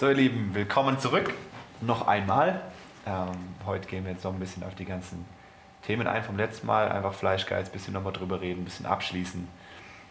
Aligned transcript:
So, 0.00 0.08
ihr 0.08 0.14
Lieben, 0.14 0.54
willkommen 0.54 0.98
zurück. 0.98 1.34
Noch 1.82 2.08
einmal. 2.08 2.62
Ähm, 3.06 3.36
heute 3.66 3.86
gehen 3.86 4.06
wir 4.06 4.12
jetzt 4.12 4.24
noch 4.24 4.32
ein 4.32 4.40
bisschen 4.40 4.62
auf 4.62 4.74
die 4.74 4.86
ganzen 4.86 5.26
Themen 5.82 6.06
ein 6.06 6.24
vom 6.24 6.38
letzten 6.38 6.66
Mal. 6.66 6.90
Einfach 6.90 7.12
Fleischgeiz, 7.12 7.66
ein 7.66 7.72
bisschen 7.72 7.92
nochmal 7.92 8.14
drüber 8.14 8.40
reden, 8.40 8.62
ein 8.62 8.64
bisschen 8.64 8.86
abschließen. 8.86 9.46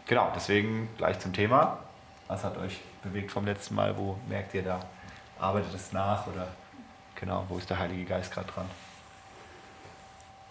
Genau, 0.05 0.31
deswegen 0.35 0.89
gleich 0.97 1.17
zum 1.17 1.33
Thema. 1.33 1.79
Was 2.27 2.43
hat 2.43 2.59
euch 2.59 2.79
bewegt 3.01 3.31
vom 3.31 3.45
letzten 3.45 3.73
Mal? 3.73 3.97
Wo 3.97 4.15
merkt 4.27 4.53
ihr 4.53 4.61
da? 4.61 4.79
Arbeitet 5.39 5.73
es 5.73 5.91
nach 5.91 6.27
oder 6.27 6.49
genau, 7.15 7.45
wo 7.49 7.57
ist 7.57 7.67
der 7.67 7.79
Heilige 7.79 8.05
Geist 8.05 8.31
gerade 8.31 8.47
dran? 8.51 8.69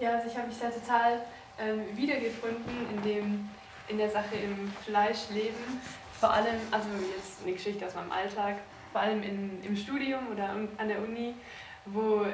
Ja, 0.01 0.17
also 0.17 0.29
ich 0.29 0.37
habe 0.37 0.49
mich 0.49 0.59
da 0.59 0.69
total 0.69 1.21
ähm, 1.61 1.97
wiedergefunden 1.97 2.91
in, 2.93 3.03
dem, 3.05 3.51
in 3.87 3.99
der 3.99 4.11
Sache 4.11 4.35
im 4.35 4.73
Fleischleben. 4.85 5.81
Vor 6.19 6.33
allem, 6.33 6.57
also 6.73 6.89
jetzt 7.17 7.45
eine 7.45 7.53
Geschichte 7.53 7.87
aus 7.87 7.95
meinem 7.95 8.11
Alltag, 8.11 8.57
vor 8.93 9.01
allem 9.01 9.23
in, 9.23 9.63
im 9.63 9.77
Studium 9.77 10.29
oder 10.33 10.51
an 10.51 10.89
der 10.89 10.99
Uni, 11.03 11.35
wo 11.87 12.27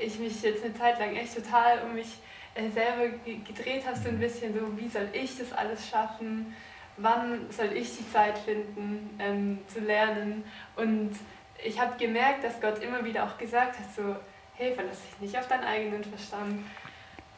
ich 0.00 0.18
mich 0.18 0.42
jetzt 0.42 0.64
eine 0.64 0.74
Zeit 0.74 0.98
lang 0.98 1.14
echt 1.16 1.34
total 1.34 1.82
um 1.84 1.94
mich 1.94 2.18
äh, 2.54 2.68
selber 2.70 3.16
gedreht 3.24 3.86
habe, 3.86 3.96
so 3.96 4.08
ein 4.08 4.18
bisschen 4.18 4.54
so, 4.54 4.76
wie 4.76 4.88
soll 4.88 5.08
ich 5.12 5.36
das 5.38 5.52
alles 5.52 5.88
schaffen, 5.88 6.54
wann 6.96 7.50
soll 7.50 7.72
ich 7.74 7.96
die 7.96 8.10
Zeit 8.10 8.38
finden 8.38 9.10
ähm, 9.18 9.58
zu 9.66 9.80
lernen? 9.80 10.44
Und 10.76 11.12
ich 11.62 11.80
habe 11.80 11.96
gemerkt, 11.98 12.44
dass 12.44 12.60
Gott 12.60 12.82
immer 12.82 13.04
wieder 13.04 13.24
auch 13.24 13.38
gesagt 13.38 13.78
hat, 13.78 13.94
so, 13.94 14.16
hey, 14.54 14.74
verlass 14.74 14.98
dich 15.02 15.20
nicht 15.20 15.38
auf 15.38 15.48
deinen 15.48 15.64
eigenen 15.64 16.04
Verstand. 16.04 16.64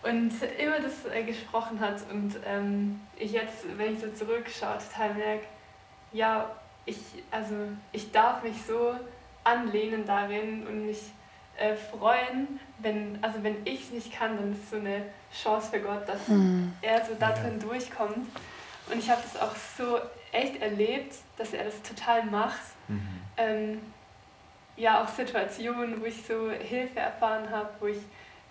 Und 0.03 0.33
immer 0.59 0.81
das 0.81 1.07
äh, 1.07 1.23
gesprochen 1.23 1.79
hat 1.79 2.03
und 2.11 2.35
ähm, 2.45 3.01
ich 3.17 3.33
jetzt, 3.33 3.67
wenn 3.79 3.95
ich 3.95 4.01
so 4.01 4.11
zurückschaue, 4.11 4.79
total 4.79 5.15
merke, 5.15 5.47
ja, 6.13 6.51
ich, 6.85 6.99
also 7.31 7.55
ich 7.93 8.11
darf 8.13 8.43
mich 8.43 8.63
so 8.63 8.95
anlehnen 9.45 10.05
darin 10.07 10.67
und 10.67 10.87
mich 10.87 11.01
äh, 11.57 11.75
freuen, 11.75 12.61
wenn, 12.79 13.19
also 13.23 13.43
wenn 13.43 13.57
ich 13.65 13.83
es 13.83 13.91
nicht 13.91 14.13
kann, 14.13 14.37
dann 14.37 14.53
ist 14.53 14.65
es 14.65 14.71
so 14.71 14.77
eine 14.77 15.05
Chance 15.33 15.71
für 15.71 15.81
Gott, 15.81 16.09
dass 16.09 16.29
mhm. 16.29 16.73
er 16.81 17.05
so 17.05 17.15
da 17.19 17.31
drin 17.33 17.59
ja. 17.61 17.67
durchkommt. 17.67 18.29
Und 18.91 18.99
ich 18.99 19.11
habe 19.11 19.21
das 19.23 19.41
auch 19.41 19.55
so 19.77 20.01
echt 20.33 20.61
erlebt, 20.61 21.15
dass 21.37 21.53
er 21.53 21.65
das 21.65 21.81
total 21.83 22.25
macht. 22.25 22.63
Mhm. 22.89 23.21
Ähm, 23.37 23.81
ja, 24.77 25.03
auch 25.03 25.09
Situationen, 25.09 26.01
wo 26.01 26.07
ich 26.07 26.25
so 26.27 26.51
Hilfe 26.51 27.01
erfahren 27.01 27.51
habe, 27.51 27.69
wo 27.81 27.87
ich 27.87 28.01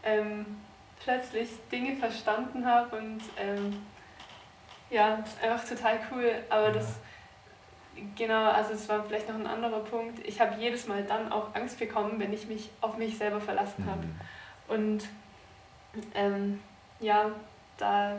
ähm, 0.04 0.46
plötzlich 1.04 1.50
Dinge 1.72 1.96
verstanden 1.96 2.66
habe 2.66 2.98
und 2.98 3.22
ähm, 3.38 3.82
ja, 4.90 5.24
einfach 5.42 5.68
total 5.68 6.00
cool. 6.12 6.32
Aber 6.50 6.68
ja. 6.68 6.74
das 6.74 7.00
Genau, 8.16 8.52
also 8.52 8.74
es 8.74 8.88
war 8.90 9.04
vielleicht 9.04 9.28
noch 9.28 9.36
ein 9.36 9.48
anderer 9.48 9.82
Punkt. 9.82 10.26
Ich 10.26 10.40
habe 10.40 10.60
jedes 10.60 10.88
Mal 10.88 11.04
dann 11.04 11.32
auch 11.32 11.54
Angst 11.54 11.78
bekommen, 11.80 12.20
wenn 12.20 12.34
ich 12.34 12.48
mich 12.48 12.70
auf 12.82 12.98
mich 12.98 13.18
selber 13.18 13.40
verlassen 13.40 13.86
habe. 13.86 14.06
Mhm. 14.06 14.20
Und 14.68 15.10
ähm, 16.16 16.60
ja, 17.00 17.32
da 17.78 18.16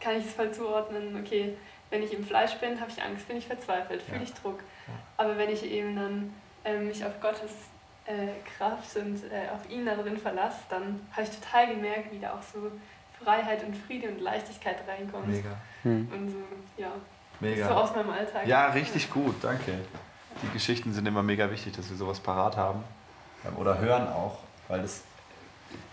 kann 0.00 0.16
ich 0.18 0.26
es 0.26 0.34
voll 0.34 0.52
zuordnen, 0.52 1.16
okay, 1.20 1.56
wenn 1.90 2.02
ich 2.02 2.12
im 2.12 2.24
Fleisch 2.24 2.54
bin, 2.56 2.80
habe 2.80 2.90
ich 2.90 3.02
Angst, 3.02 3.26
bin 3.26 3.38
ich 3.38 3.46
verzweifelt, 3.46 4.02
fühle 4.02 4.18
ja. 4.18 4.24
ich 4.24 4.34
Druck. 4.34 4.60
Ja. 4.86 4.94
Aber 5.16 5.38
wenn 5.38 5.48
ich 5.48 5.64
eben 5.64 5.96
dann 5.96 6.34
äh, 6.64 6.78
mich 6.78 7.04
auf 7.04 7.18
Gottes 7.20 7.52
äh, 8.04 8.28
Kraft 8.56 8.96
und 8.96 9.16
äh, 9.32 9.48
auf 9.52 9.70
ihn 9.70 9.86
da 9.86 9.94
drin 9.94 10.18
verlasse, 10.18 10.60
dann 10.68 11.00
habe 11.12 11.22
ich 11.22 11.30
total 11.30 11.74
gemerkt, 11.74 12.12
wie 12.12 12.18
da 12.18 12.34
auch 12.34 12.42
so 12.42 12.70
Freiheit 13.22 13.64
und 13.64 13.76
Friede 13.76 14.08
und 14.08 14.20
Leichtigkeit 14.20 14.76
reinkommt. 14.86 15.28
Mega. 15.28 15.56
Hm. 15.82 16.08
Und 16.12 16.30
so, 16.30 16.38
ja. 16.76 16.92
Mega. 17.40 17.68
So 17.68 17.74
aus 17.74 17.94
meinem 17.94 18.10
Alltag. 18.10 18.46
Ja, 18.46 18.68
richtig 18.68 19.10
gut, 19.10 19.36
danke. 19.42 19.74
Die 20.42 20.48
Geschichten 20.52 20.92
sind 20.92 21.06
immer 21.06 21.22
mega 21.22 21.50
wichtig, 21.50 21.74
dass 21.76 21.90
wir 21.90 21.96
sowas 21.96 22.20
parat 22.20 22.56
haben. 22.56 22.82
Ähm, 23.46 23.56
oder 23.56 23.78
hören 23.78 24.08
auch, 24.08 24.38
weil 24.68 24.80
es, 24.80 25.02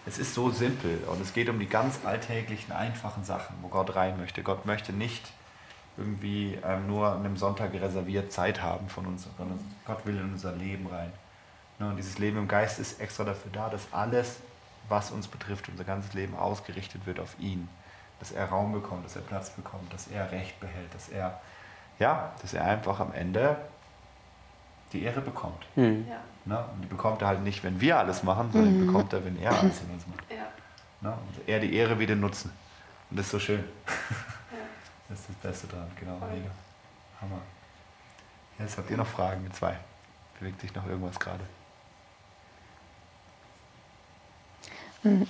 es 0.05 0.17
ist 0.17 0.33
so 0.33 0.49
simpel 0.49 0.99
und 1.07 1.21
es 1.21 1.33
geht 1.33 1.49
um 1.49 1.59
die 1.59 1.67
ganz 1.67 1.99
alltäglichen, 2.05 2.71
einfachen 2.71 3.23
Sachen, 3.23 3.55
wo 3.61 3.67
Gott 3.67 3.95
rein 3.95 4.17
möchte. 4.19 4.43
Gott 4.43 4.65
möchte 4.65 4.93
nicht 4.93 5.31
irgendwie 5.97 6.57
ähm, 6.63 6.87
nur 6.87 7.07
an 7.07 7.19
einem 7.19 7.37
Sonntag 7.37 7.73
reserviert 7.73 8.31
Zeit 8.31 8.61
haben 8.61 8.89
von 8.89 9.05
uns, 9.05 9.27
sondern 9.37 9.59
Gott 9.85 10.05
will 10.05 10.17
in 10.17 10.33
unser 10.33 10.51
Leben 10.51 10.87
rein. 10.87 11.11
Ne, 11.79 11.89
und 11.89 11.97
dieses 11.97 12.17
Leben 12.17 12.37
im 12.37 12.47
Geist 12.47 12.79
ist 12.79 12.99
extra 12.99 13.23
dafür 13.23 13.51
da, 13.51 13.69
dass 13.69 13.87
alles, 13.91 14.37
was 14.89 15.11
uns 15.11 15.27
betrifft, 15.27 15.69
unser 15.69 15.83
ganzes 15.83 16.13
Leben 16.13 16.35
ausgerichtet 16.35 17.05
wird 17.05 17.19
auf 17.19 17.35
ihn 17.39 17.69
dass 18.19 18.31
er 18.31 18.45
Raum 18.45 18.71
bekommt, 18.73 19.05
dass 19.05 19.15
er 19.15 19.21
Platz 19.21 19.49
bekommt, 19.49 19.93
dass 19.93 20.07
er 20.07 20.31
Recht 20.31 20.59
behält, 20.59 20.93
dass 20.93 21.09
er, 21.09 21.39
ja, 21.99 22.33
dass 22.41 22.53
er 22.53 22.65
einfach 22.65 22.99
am 22.99 23.13
Ende 23.13 23.57
die 24.93 25.03
Ehre 25.03 25.21
bekommt. 25.21 25.65
Mhm. 25.75 26.05
Ja. 26.09 26.19
Ne? 26.45 26.63
Und 26.73 26.81
die 26.83 26.87
bekommt 26.87 27.21
er 27.21 27.27
halt 27.29 27.41
nicht, 27.41 27.63
wenn 27.63 27.81
wir 27.81 27.97
alles 27.97 28.23
machen, 28.23 28.51
sondern 28.51 28.73
mhm. 28.73 28.79
die 28.79 28.85
bekommt 28.85 29.13
er, 29.13 29.25
wenn 29.25 29.37
er 29.39 29.51
alles 29.59 29.81
in 29.81 29.89
uns 29.91 30.07
macht. 30.07 30.31
Ja. 30.31 30.45
Ne? 31.01 31.11
Und 31.11 31.47
er 31.47 31.59
die 31.59 31.73
Ehre 31.75 31.97
wieder 31.99 32.15
nutzen. 32.15 32.51
Und 33.09 33.17
das 33.17 33.25
ist 33.25 33.31
so 33.31 33.39
schön. 33.39 33.63
Ja. 34.51 34.59
Das 35.09 35.19
ist 35.19 35.29
das 35.29 35.35
Beste 35.35 35.67
dran, 35.67 35.91
genau. 35.99 36.13
Mega. 36.13 36.49
Hammer. 37.19 37.41
Jetzt 38.57 38.77
habt 38.77 38.89
ihr 38.89 38.95
noch 38.95 39.07
Fragen, 39.07 39.43
mit 39.43 39.55
zwei. 39.55 39.75
Bewegt 40.39 40.61
sich 40.61 40.73
noch 40.73 40.85
irgendwas 40.87 41.19
gerade? 41.19 41.43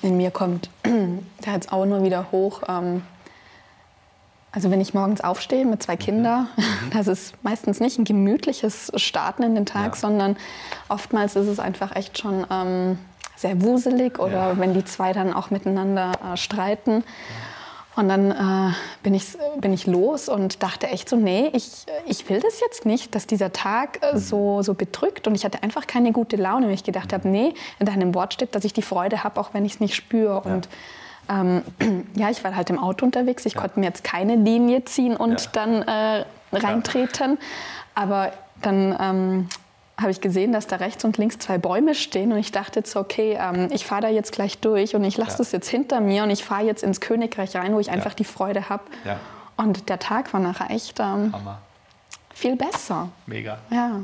In 0.02 0.18
mir 0.18 0.32
kommt 0.32 0.70
da 0.84 1.54
jetzt 1.54 1.72
auch 1.72 1.86
nur 1.86 2.04
wieder 2.04 2.32
hoch. 2.32 2.64
Ähm, 2.68 3.04
also 4.52 4.72
wenn 4.72 4.80
ich 4.80 4.94
morgens 4.94 5.22
aufstehe 5.22 5.66
mit 5.66 5.84
zwei 5.84 5.98
Kindern, 5.98 6.48
mhm. 6.56 6.90
das 6.94 7.08
ist 7.08 7.34
meistens 7.44 7.80
nicht 7.80 8.00
ein 8.00 8.06
gemütliches 8.06 8.92
Starten 8.96 9.44
in 9.44 9.56
den 9.56 9.66
Tag, 9.66 9.94
ja. 9.94 9.96
sondern 9.96 10.38
oftmals 10.88 11.36
ist 11.36 11.48
es 11.48 11.60
einfach 11.60 11.96
echt 11.96 12.18
schon 12.18 12.46
ähm, 12.50 12.98
sehr 13.36 13.62
wuselig 13.62 14.18
oder 14.20 14.52
ja. 14.52 14.58
wenn 14.58 14.74
die 14.74 14.86
zwei 14.86 15.12
dann 15.12 15.34
auch 15.34 15.50
miteinander 15.50 16.14
äh, 16.34 16.38
streiten. 16.38 17.04
Ja 17.04 17.55
und 17.96 18.10
dann 18.10 18.32
äh, 18.32 18.74
bin, 19.04 19.14
ich, 19.14 19.38
bin 19.58 19.72
ich 19.72 19.88
los 19.88 20.28
und 20.28 20.62
dachte 20.62 20.88
echt 20.88 21.08
so, 21.08 21.16
nee, 21.16 21.50
ich, 21.54 21.86
ich 22.06 22.28
will 22.30 22.42
das 22.42 22.60
jetzt 22.60 22.86
nicht, 22.86 23.16
dass 23.16 23.26
dieser 23.26 23.54
Tag 23.54 24.00
äh, 24.02 24.18
so, 24.18 24.62
so 24.62 24.74
bedrückt. 24.74 25.28
Und 25.28 25.36
ich 25.36 25.46
hatte 25.46 25.64
einfach 25.64 25.88
keine 25.88 26.12
gute 26.12 26.36
Laune, 26.36 26.68
weil 26.68 26.74
ich 26.74 26.84
gedacht 26.84 27.14
habe, 27.14 27.28
nee, 27.28 27.54
in 27.80 27.86
deinem 27.86 28.14
Wort 28.14 28.34
steht, 28.34 28.54
dass 28.54 28.66
ich 28.66 28.74
die 28.74 28.82
Freude 28.82 29.24
habe, 29.24 29.40
auch 29.40 29.54
wenn 29.54 29.64
ich 29.64 29.76
es 29.76 29.80
nicht 29.80 29.96
spüre. 29.96 30.42
Ja. 30.46 30.54
Und 30.54 30.70
ähm, 31.30 32.06
ja, 32.16 32.30
ich 32.30 32.44
war 32.44 32.56
halt 32.56 32.70
im 32.70 32.80
Auto 32.80 33.06
unterwegs. 33.06 33.46
Ich 33.46 33.54
ja. 33.54 33.62
konnte 33.62 33.80
mir 33.80 33.86
jetzt 33.86 34.04
keine 34.04 34.36
Linie 34.36 34.84
ziehen 34.84 35.16
und 35.16 35.42
ja. 35.42 35.48
dann 35.54 35.82
äh, 35.84 36.26
reintreten. 36.52 37.38
Aber 37.94 38.34
dann... 38.62 38.98
Ähm, 39.00 39.50
habe 39.98 40.12
ich 40.12 40.20
gesehen, 40.20 40.52
dass 40.52 40.68
da 40.68 40.76
rechts 40.78 41.06
und 41.06 41.18
links 41.18 41.40
zwei 41.40 41.58
Bäume 41.58 41.96
stehen 41.96 42.32
und 42.32 42.38
ich 42.38 42.52
dachte 42.52 42.80
jetzt, 42.80 42.96
okay, 42.96 43.38
ähm, 43.40 43.70
ich 43.72 43.86
fahre 43.86 44.02
da 44.02 44.08
jetzt 44.10 44.34
gleich 44.34 44.60
durch 44.60 44.96
und 44.96 45.04
ich 45.04 45.18
lasse 45.18 45.32
ja. 45.32 45.38
das 45.38 45.52
jetzt 45.52 45.70
hinter 45.70 46.02
mir 46.02 46.24
und 46.24 46.32
ich 46.32 46.44
fahre 46.44 46.66
jetzt 46.66 46.84
ins 46.84 47.00
Königreich 47.00 47.56
rein, 47.56 47.74
wo 47.74 47.80
ich 47.80 47.90
einfach 47.90 48.14
die 48.14 48.26
Freude 48.26 48.70
habe. 48.70 48.84
Ja. 49.06 49.20
Und 49.56 49.88
der 49.88 50.00
Tag 50.00 50.34
war 50.34 50.42
nachher 50.42 50.70
echt 50.70 51.00
ähm, 51.00 51.34
viel 52.34 52.58
besser. 52.58 53.10
Mega. 53.26 53.58
Ja. 53.70 54.02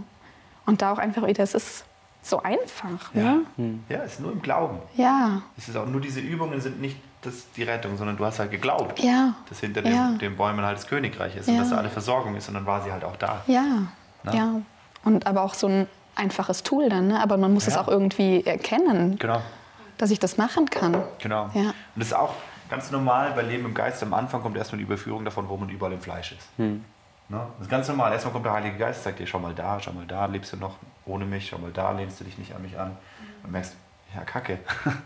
Und 0.66 0.82
da 0.82 0.94
auch 0.94 0.98
einfach 0.98 1.28
wieder, 1.28 1.44
es 1.44 1.54
ist 1.54 1.84
so 2.22 2.42
einfach. 2.42 3.14
Ja, 3.14 3.22
ne? 3.24 3.42
hm. 3.58 3.84
ja 3.90 4.04
es 4.04 4.14
ist 4.14 4.20
nur 4.22 4.32
im 4.32 4.42
Glauben. 4.42 4.80
Ja. 4.96 5.42
Es 5.58 5.68
ist 5.68 5.76
auch 5.76 5.88
nur 5.88 6.00
diese 6.00 6.22
Übungen 6.22 6.62
sind 6.62 6.80
nicht 6.80 6.98
das, 7.22 7.52
die 7.56 7.64
Rettung, 7.64 7.98
sondern 7.98 8.16
du 8.16 8.26
hast 8.26 8.40
halt 8.40 8.52
geglaubt, 8.52 9.00
ja. 9.00 9.36
dass 9.50 9.60
hinter 9.60 9.82
den, 9.82 10.18
den 10.20 10.38
Bäumen 10.38 10.64
halt 10.64 10.78
das 10.78 10.88
Königreich 10.88 11.36
ist 11.36 11.50
und 11.50 11.58
dass 11.58 11.70
da 11.70 11.78
alle 11.78 11.90
Versorgung 11.90 12.36
ist 12.36 12.48
und 12.48 12.56
dann 12.56 12.66
war 12.66 12.84
sie 12.84 12.92
halt 12.92 13.04
auch 13.04 13.16
da. 13.18 13.42
Ja. 13.48 13.64
Na? 14.24 14.34
Ja. 14.34 14.62
Und 15.04 15.28
aber 15.28 15.44
auch 15.44 15.54
so 15.54 15.68
ein 15.68 15.88
einfaches 16.16 16.64
Tool 16.64 16.90
dann, 16.90 17.08
ne? 17.08 17.22
aber 17.22 17.38
man 17.38 17.54
muss 17.54 17.66
ja. 17.66 17.74
es 17.74 17.78
auch 17.78 17.88
irgendwie 17.88 18.46
erkennen, 18.46 19.18
genau. 19.18 19.42
dass 19.98 20.12
ich 20.12 20.20
das 20.20 20.38
machen 20.38 20.70
kann. 20.70 21.04
Genau. 21.20 21.50
Ja. 21.54 21.62
Und 21.62 21.76
das 21.96 22.08
ist 22.08 22.14
auch 22.14 22.34
ganz 22.70 22.92
normal 22.92 23.32
bei 23.32 23.42
Leben 23.42 23.66
im 23.66 23.74
Geist. 23.74 24.04
Am 24.04 24.14
Anfang 24.14 24.42
kommt 24.42 24.58
erstmal 24.58 24.78
die 24.78 24.84
Überführung 24.84 25.26
davon, 25.26 25.50
wo 25.50 25.58
man 25.58 25.70
überall 25.70 25.94
im 25.94 26.02
Fleisch 26.02 26.34
ist. 26.34 26.48
Hm. 26.58 26.84
Ne? 27.30 27.40
Das 27.58 27.68
ist 27.68 27.70
ganz 27.70 27.88
normal. 27.88 28.12
Erstmal 28.12 28.34
kommt 28.34 28.46
der 28.46 28.54
Heilige 28.54 28.78
Geist, 28.78 29.04
sagt 29.04 29.20
dir, 29.20 29.28
schau 29.28 29.40
mal 29.40 29.54
da, 29.54 29.80
schau 29.80 29.94
mal 29.94 30.06
da, 30.06 30.26
lebst 30.26 30.54
du 30.54 30.58
noch 30.58 30.76
ohne 31.06 31.26
mich, 31.26 31.48
schau 31.50 31.58
mal 31.58 31.72
da, 31.72 31.92
lehnst 31.92 32.20
du 32.20 32.24
dich 32.24 32.38
nicht 32.38 32.54
an 32.54 32.62
mich 32.62 32.78
an. 32.78 32.98
Und 33.44 33.52
merkst, 33.52 33.76
ja, 34.16 34.22
kacke. 34.24 34.60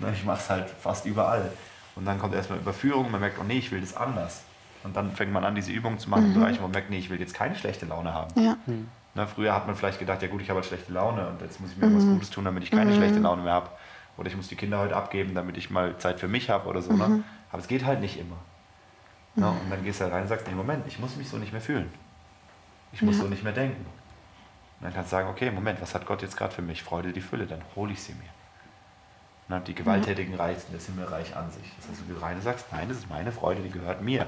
Ne, 0.00 0.12
ich 0.12 0.24
mach's 0.24 0.50
halt 0.50 0.68
fast 0.68 1.06
überall. 1.06 1.52
Und 1.94 2.04
dann 2.04 2.18
kommt 2.18 2.34
erstmal 2.34 2.58
Überführung, 2.58 3.12
man 3.12 3.20
merkt, 3.20 3.38
oh 3.40 3.44
nee, 3.44 3.58
ich 3.58 3.70
will 3.70 3.80
das 3.80 3.96
anders. 3.96 4.42
Und 4.82 4.96
dann 4.96 5.12
fängt 5.12 5.32
man 5.32 5.44
an, 5.44 5.54
diese 5.54 5.70
Übungen 5.70 6.00
zu 6.00 6.10
machen 6.10 6.30
mhm. 6.30 6.34
im 6.34 6.40
Bereich, 6.40 6.58
wo 6.58 6.62
man 6.62 6.72
merkt, 6.72 6.90
nee, 6.90 6.98
ich 6.98 7.10
will 7.10 7.20
jetzt 7.20 7.32
keine 7.32 7.54
schlechte 7.54 7.86
Laune 7.86 8.12
haben. 8.12 8.40
Ja. 8.40 8.56
Mhm. 8.66 8.88
Na, 9.14 9.26
früher 9.26 9.54
hat 9.54 9.66
man 9.66 9.76
vielleicht 9.76 10.00
gedacht, 10.00 10.22
ja 10.22 10.28
gut, 10.28 10.42
ich 10.42 10.50
habe 10.50 10.58
halt 10.58 10.66
schlechte 10.66 10.92
Laune 10.92 11.28
und 11.28 11.40
jetzt 11.40 11.60
muss 11.60 11.70
ich 11.70 11.76
mir 11.76 11.86
mhm. 11.86 11.96
was 11.96 12.04
Gutes 12.04 12.30
tun, 12.30 12.44
damit 12.44 12.64
ich 12.64 12.70
keine 12.70 12.90
mhm. 12.90 12.96
schlechte 12.96 13.20
Laune 13.20 13.42
mehr 13.42 13.52
habe. 13.52 13.70
Oder 14.16 14.28
ich 14.28 14.36
muss 14.36 14.48
die 14.48 14.56
Kinder 14.56 14.78
heute 14.78 14.96
abgeben, 14.96 15.34
damit 15.34 15.56
ich 15.56 15.70
mal 15.70 15.96
Zeit 15.98 16.20
für 16.20 16.28
mich 16.28 16.50
habe 16.50 16.68
oder 16.68 16.82
so. 16.82 16.92
Ne? 16.92 17.06
Mhm. 17.06 17.16
Ne? 17.16 17.24
Aber 17.50 17.60
es 17.60 17.68
geht 17.68 17.84
halt 17.84 18.00
nicht 18.00 18.18
immer. 18.18 18.36
Ne? 19.36 19.48
Und 19.48 19.70
dann 19.70 19.84
gehst 19.84 20.00
du 20.00 20.04
halt 20.04 20.14
rein 20.14 20.22
und 20.22 20.28
sagst, 20.28 20.46
nee, 20.46 20.54
Moment, 20.54 20.86
ich 20.86 20.98
muss 20.98 21.16
mich 21.16 21.28
so 21.28 21.36
nicht 21.36 21.52
mehr 21.52 21.60
fühlen. 21.60 21.90
Ich 22.92 23.02
muss 23.02 23.16
ja. 23.16 23.22
so 23.22 23.28
nicht 23.28 23.42
mehr 23.42 23.52
denken. 23.52 23.84
Und 23.84 24.84
dann 24.84 24.92
kannst 24.92 25.12
du 25.12 25.16
sagen, 25.16 25.28
okay, 25.28 25.50
Moment, 25.50 25.80
was 25.80 25.94
hat 25.94 26.06
Gott 26.06 26.22
jetzt 26.22 26.36
gerade 26.36 26.52
für 26.52 26.62
mich? 26.62 26.82
Freude, 26.82 27.12
die 27.12 27.20
Fülle, 27.20 27.46
dann 27.46 27.62
hole 27.74 27.92
ich 27.92 28.02
sie 28.02 28.12
mir. 28.12 28.20
Und 29.46 29.52
dann 29.52 29.64
die 29.64 29.74
Gewalttätigen 29.74 30.34
reizen 30.34 30.72
das 30.72 30.86
Himmelreich 30.86 31.36
an 31.36 31.50
sich. 31.50 31.70
Das 31.76 31.88
heißt, 31.88 32.02
du 32.08 32.20
rein 32.20 32.36
und 32.36 32.42
sagst, 32.42 32.66
nein, 32.72 32.88
das 32.88 32.98
ist 32.98 33.10
meine 33.10 33.30
Freude, 33.30 33.62
die 33.62 33.70
gehört 33.70 34.02
mir. 34.02 34.26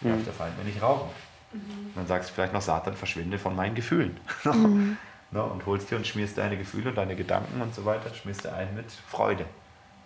Die 0.00 0.08
darf 0.08 0.24
der 0.24 0.32
Feind 0.32 0.56
mir 0.58 0.64
nicht 0.64 0.82
rauben. 0.82 1.10
Mhm. 1.52 1.86
Und 1.86 1.96
dann 1.96 2.06
sagst 2.06 2.30
du 2.30 2.34
vielleicht 2.34 2.52
noch, 2.52 2.62
Satan, 2.62 2.94
verschwinde 2.94 3.38
von 3.38 3.54
meinen 3.56 3.74
Gefühlen. 3.74 4.18
Mhm. 4.44 4.96
Ne? 5.30 5.42
Und 5.42 5.64
holst 5.64 5.90
dir 5.90 5.96
und 5.96 6.06
schmierst 6.06 6.36
deine 6.36 6.58
Gefühle 6.58 6.90
und 6.90 6.96
deine 6.96 7.16
Gedanken 7.16 7.62
und 7.62 7.74
so 7.74 7.86
weiter, 7.86 8.12
schmierst 8.14 8.44
dir 8.44 8.54
ein 8.54 8.74
mit 8.74 8.92
Freude. 8.92 9.46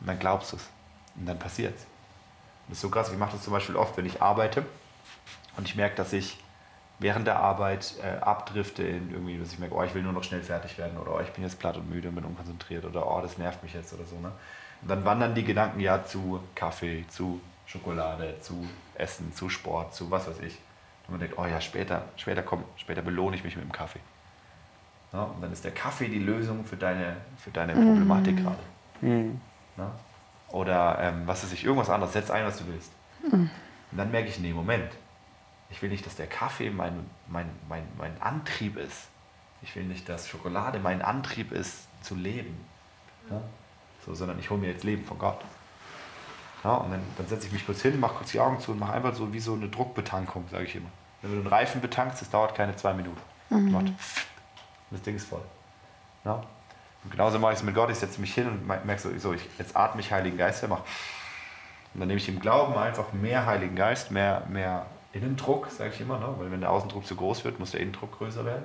Und 0.00 0.06
dann 0.06 0.18
glaubst 0.20 0.52
du 0.52 0.56
es. 0.56 0.68
Und 1.16 1.26
dann 1.26 1.38
passiert 1.38 1.74
es. 1.74 1.86
Das 2.68 2.78
ist 2.78 2.82
so 2.82 2.90
krass. 2.90 3.10
Ich 3.10 3.18
mache 3.18 3.32
das 3.32 3.42
zum 3.42 3.52
Beispiel 3.52 3.76
oft, 3.76 3.96
wenn 3.96 4.06
ich 4.06 4.22
arbeite 4.22 4.64
und 5.56 5.68
ich 5.68 5.76
merke, 5.76 5.96
dass 5.96 6.12
ich 6.12 6.38
während 6.98 7.26
der 7.26 7.40
Arbeit 7.40 7.94
äh, 8.02 8.18
abdrifte 8.22 8.82
in 8.82 9.10
irgendwie, 9.10 9.38
dass 9.38 9.52
ich 9.52 9.58
merke, 9.58 9.74
oh, 9.74 9.82
ich 9.82 9.94
will 9.94 10.02
nur 10.02 10.12
noch 10.12 10.24
schnell 10.24 10.42
fertig 10.42 10.78
werden 10.78 10.96
oder 10.98 11.16
oh, 11.16 11.20
ich 11.20 11.30
bin 11.30 11.44
jetzt 11.44 11.58
platt 11.58 11.76
und 11.76 11.90
müde 11.90 12.08
und 12.08 12.14
bin 12.14 12.24
unkonzentriert 12.24 12.84
oder 12.84 13.06
oh, 13.06 13.20
das 13.20 13.38
nervt 13.38 13.62
mich 13.62 13.74
jetzt 13.74 13.92
oder 13.92 14.04
so. 14.04 14.18
Ne? 14.18 14.32
Und 14.82 14.88
dann 14.88 15.04
wandern 15.04 15.34
die 15.34 15.44
Gedanken 15.44 15.80
ja 15.80 16.04
zu 16.04 16.40
Kaffee, 16.54 17.04
zu 17.08 17.40
Schokolade, 17.66 18.36
zu 18.40 18.66
Essen, 18.94 19.34
zu 19.34 19.48
Sport, 19.48 19.94
zu 19.94 20.10
was 20.10 20.28
weiß 20.28 20.40
ich. 20.40 20.58
Und 21.06 21.12
man 21.12 21.20
denkt, 21.20 21.38
oh 21.38 21.46
ja, 21.46 21.60
später, 21.60 22.04
später 22.16 22.42
komm, 22.42 22.64
später 22.76 23.02
belohne 23.02 23.36
ich 23.36 23.44
mich 23.44 23.56
mit 23.56 23.64
dem 23.64 23.72
Kaffee. 23.72 24.00
Ja, 25.12 25.22
und 25.22 25.40
dann 25.40 25.52
ist 25.52 25.64
der 25.64 25.72
Kaffee 25.72 26.08
die 26.08 26.18
Lösung 26.18 26.64
für 26.64 26.76
deine, 26.76 27.16
für 27.38 27.50
deine 27.50 27.74
Problematik 27.74 28.36
gerade. 28.38 28.58
Mhm. 29.00 29.40
Ja? 29.76 29.92
Oder 30.48 30.98
ähm, 31.00 31.22
was 31.26 31.44
weiß 31.44 31.52
ich, 31.52 31.64
irgendwas 31.64 31.90
anderes, 31.90 32.12
setz 32.12 32.30
ein, 32.30 32.44
was 32.44 32.58
du 32.58 32.66
willst. 32.66 32.90
Und 33.32 33.98
dann 33.98 34.10
merke 34.10 34.28
ich, 34.28 34.38
nee, 34.38 34.52
Moment. 34.52 34.90
Ich 35.70 35.82
will 35.82 35.90
nicht, 35.90 36.06
dass 36.06 36.14
der 36.14 36.26
Kaffee 36.26 36.70
mein, 36.70 37.06
mein, 37.28 37.50
mein, 37.68 37.82
mein 37.98 38.20
Antrieb 38.20 38.76
ist. 38.76 39.08
Ich 39.62 39.74
will 39.74 39.84
nicht, 39.84 40.08
dass 40.08 40.28
Schokolade 40.28 40.78
mein 40.78 41.02
Antrieb 41.02 41.50
ist, 41.50 41.88
zu 42.02 42.14
leben. 42.14 42.64
Ja? 43.30 43.40
So, 44.04 44.14
sondern 44.14 44.38
ich 44.38 44.50
hole 44.50 44.60
mir 44.60 44.70
jetzt 44.70 44.84
Leben 44.84 45.04
von 45.04 45.18
Gott. 45.18 45.40
Ja, 46.66 46.74
und 46.78 46.90
dann, 46.90 47.00
dann 47.16 47.28
setze 47.28 47.46
ich 47.46 47.52
mich 47.52 47.64
kurz 47.64 47.80
hin, 47.82 48.00
mache 48.00 48.14
kurz 48.14 48.32
die 48.32 48.40
Augen 48.40 48.58
zu 48.58 48.72
und 48.72 48.80
mache 48.80 48.92
einfach 48.92 49.14
so 49.14 49.32
wie 49.32 49.38
so 49.38 49.54
eine 49.54 49.68
Druckbetankung, 49.68 50.46
sage 50.50 50.64
ich 50.64 50.74
immer. 50.74 50.88
Wenn 51.22 51.30
du 51.30 51.38
einen 51.38 51.46
Reifen 51.46 51.80
betankst, 51.80 52.20
das 52.20 52.28
dauert 52.28 52.56
keine 52.56 52.74
zwei 52.74 52.92
Minuten. 52.92 53.20
Macht 53.70 53.92
das 54.90 55.02
Ding 55.02 55.14
ist 55.14 55.28
voll. 55.28 55.42
Ja? 56.24 56.42
Und 57.04 57.10
genauso 57.12 57.38
mache 57.38 57.52
ich 57.52 57.60
es 57.60 57.64
mit 57.64 57.76
Gott. 57.76 57.88
Ich 57.90 57.98
setze 57.98 58.20
mich 58.20 58.34
hin 58.34 58.48
und 58.48 58.66
merke 58.66 58.98
so, 58.98 59.16
so 59.16 59.32
ich, 59.32 59.42
jetzt 59.58 59.76
atme 59.76 60.00
ich 60.00 60.10
Heiligen 60.10 60.36
Geist 60.36 60.62
her, 60.62 60.68
mach. 60.68 60.80
Und 61.94 62.00
dann 62.00 62.08
nehme 62.08 62.18
ich 62.18 62.28
im 62.28 62.40
Glauben 62.40 62.76
einfach 62.76 63.12
mehr 63.12 63.46
Heiligen 63.46 63.76
Geist, 63.76 64.10
mehr, 64.10 64.42
mehr 64.48 64.86
Innendruck, 65.12 65.68
sage 65.70 65.92
ich 65.94 66.00
immer, 66.00 66.18
ne? 66.18 66.34
weil 66.36 66.50
wenn 66.50 66.62
der 66.62 66.72
Außendruck 66.72 67.06
zu 67.06 67.14
groß 67.14 67.44
wird, 67.44 67.60
muss 67.60 67.70
der 67.70 67.80
Innendruck 67.80 68.18
größer 68.18 68.44
werden. 68.44 68.64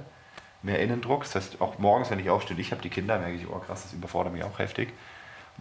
Mehr 0.63 0.79
Innendruck, 0.79 1.21
das 1.21 1.35
heißt 1.35 1.61
auch 1.61 1.77
morgens, 1.77 2.09
wenn 2.09 2.17
ich 2.17 2.31
aufstehe, 2.31 2.57
ich 2.57 2.71
habe 2.71 2.81
die 2.81 2.89
Kinder, 2.89 3.19
merke 3.19 3.35
ich, 3.35 3.47
oh 3.47 3.59
krass, 3.59 3.83
das 3.83 3.93
überfordert 3.93 4.33
mich 4.33 4.43
auch 4.43 4.57
heftig. 4.57 4.91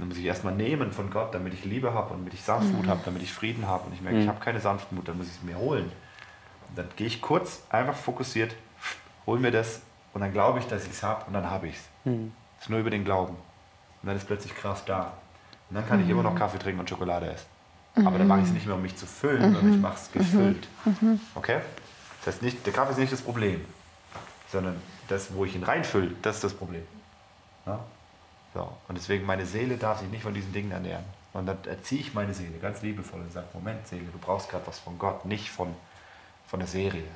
Dann 0.01 0.09
muss 0.09 0.17
ich 0.17 0.25
erstmal 0.25 0.55
nehmen 0.55 0.93
von 0.93 1.11
Gott, 1.11 1.35
damit 1.35 1.53
ich 1.53 1.65
Liebe 1.67 1.93
habe 1.93 2.15
und 2.15 2.21
damit 2.21 2.33
ich 2.33 2.43
Sanftmut 2.43 2.87
habe, 2.87 3.03
damit 3.05 3.23
ich 3.23 3.33
Frieden 3.33 3.67
habe. 3.67 3.87
Und 3.87 3.93
ich 3.93 4.01
merke, 4.01 4.19
ich 4.19 4.29
habe 4.29 4.41
keine 4.41 4.59
Sanftmut, 4.59 5.07
dann 5.07 5.19
muss 5.19 5.27
ich 5.27 5.35
es 5.35 5.43
mir 5.43 5.59
holen. 5.59 5.93
Und 6.69 6.79
dann 6.79 6.89
gehe 6.97 7.07
ich 7.07 7.21
kurz, 7.21 7.63
einfach 7.69 7.95
fokussiert, 7.95 8.57
hol 9.27 9.39
mir 9.39 9.51
das 9.51 9.83
und 10.15 10.23
dann 10.23 10.33
glaube 10.33 10.59
ich, 10.59 10.67
dass 10.67 10.85
ich 10.85 10.93
es 10.93 11.03
habe 11.03 11.27
und 11.27 11.35
dann 11.35 11.51
habe 11.51 11.69
ich 11.69 11.77
es. 11.77 11.83
Mhm. 12.05 12.33
Es 12.57 12.65
ist 12.65 12.71
nur 12.71 12.81
über 12.81 12.91
den 12.91 13.05
Glauben. 13.05 13.35
Und 13.35 14.07
dann 14.07 14.17
ist 14.17 14.27
plötzlich 14.27 14.55
Kraft 14.55 14.89
da. 14.89 15.13
Und 15.69 15.77
dann 15.77 15.87
kann 15.87 16.03
ich 16.03 16.09
immer 16.09 16.23
noch 16.23 16.35
Kaffee 16.35 16.59
trinken 16.59 16.81
und 16.81 16.89
Schokolade 16.89 17.31
essen. 17.31 17.47
Aber 17.95 18.17
dann 18.17 18.27
mache 18.27 18.41
ich 18.41 18.47
es 18.47 18.53
nicht 18.53 18.67
mehr, 18.67 18.77
um 18.77 18.83
mich 18.83 18.97
zu 18.97 19.05
füllen, 19.05 19.43
sondern 19.43 19.75
ich 19.75 19.81
mache 19.81 19.97
es 19.97 20.11
gefüllt. 20.13 20.69
Okay? 21.35 21.61
Das 22.25 22.35
heißt, 22.35 22.43
nicht, 22.43 22.65
der 22.65 22.73
Kaffee 22.73 22.93
ist 22.93 22.99
nicht 22.99 23.13
das 23.13 23.21
Problem, 23.21 23.65
sondern 24.51 24.77
das, 25.09 25.35
wo 25.35 25.45
ich 25.45 25.55
ihn 25.55 25.63
reinfülle, 25.63 26.13
das 26.23 26.37
ist 26.37 26.45
das 26.45 26.55
Problem. 26.55 26.83
Ja? 27.67 27.81
So. 28.55 28.73
Und 28.89 28.97
deswegen, 28.97 29.27
meine 29.27 29.47
Seele 29.47 29.77
darf 29.77 30.01
sich 30.01 30.09
nicht 30.09 30.23
von 30.23 30.35
diesen 30.35 30.53
Dingen 30.53 30.73
ernähren. 30.73 31.05
Und 31.33 31.47
dann 31.47 31.59
erziehe 31.65 32.01
ich 32.01 32.15
meine 32.15 32.35
Seele 32.35 32.59
ganz 32.59 32.83
liebevoll 32.83 33.21
und 33.21 33.33
sage, 33.33 33.47
Moment, 33.55 33.87
Seele, 33.87 34.07
du 34.11 34.19
brauchst 34.19 34.49
gerade 34.51 34.67
was 34.67 34.79
von 34.81 34.99
Gott, 34.99 35.25
nicht 35.25 35.51
von, 35.51 35.75
von 36.47 36.59
der 36.59 36.69
Serie 36.69 37.07